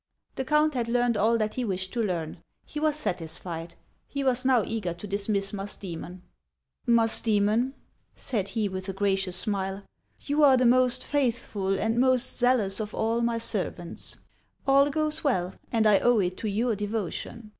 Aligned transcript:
The 0.33 0.43
count 0.43 0.73
had 0.73 0.87
learned 0.87 1.15
all 1.15 1.37
that 1.37 1.53
he 1.53 1.63
wished 1.63 1.93
to 1.93 2.01
learn; 2.01 2.41
he 2.65 2.79
was 2.79 2.95
satisfied; 2.95 3.75
he 4.07 4.23
was 4.23 4.43
now 4.45 4.63
eager 4.65 4.95
to 4.95 5.05
dismiss 5.05 5.51
Musdocmon. 5.53 6.23
HANS 6.87 6.87
OF 6.87 6.93
ICELAND. 6.93 6.97
173" 7.37 7.39
Musdcemon," 7.43 7.73
said 8.15 8.47
he, 8.47 8.67
with 8.67 8.89
a 8.89 8.93
gracious 8.93 9.35
smile," 9.35 9.83
you 10.25 10.41
are 10.43 10.57
the 10.57 10.65
most 10.65 11.05
faithful 11.05 11.77
and 11.79 11.99
most 11.99 12.35
zealous 12.39 12.79
of 12.79 12.95
all 12.95 13.21
my 13.21 13.37
servants. 13.37 14.15
All 14.65 14.89
goes 14.89 15.23
well, 15.23 15.53
and 15.71 15.85
I 15.85 15.99
owe 15.99 16.17
it 16.17 16.35
to 16.37 16.49
your 16.49 16.75
devotion. 16.75 17.49